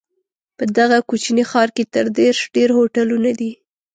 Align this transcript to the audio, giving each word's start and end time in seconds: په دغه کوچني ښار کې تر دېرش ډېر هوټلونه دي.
په 0.57 0.63
دغه 0.77 0.97
کوچني 1.09 1.43
ښار 1.49 1.69
کې 1.75 1.83
تر 1.93 2.05
دېرش 2.17 2.39
ډېر 2.55 2.69
هوټلونه 2.77 3.31
دي. 3.39 3.51